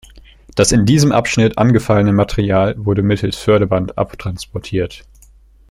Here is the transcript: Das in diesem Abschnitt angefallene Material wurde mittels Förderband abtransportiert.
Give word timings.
Das 0.55 0.71
in 0.71 0.87
diesem 0.87 1.11
Abschnitt 1.11 1.59
angefallene 1.59 2.11
Material 2.11 2.73
wurde 2.83 3.03
mittels 3.03 3.35
Förderband 3.35 3.99
abtransportiert. 3.99 5.03